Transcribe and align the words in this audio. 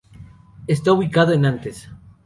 Está 0.65 0.93
ubicado 0.93 1.31
en 1.33 1.41
Nantes. 1.41 1.87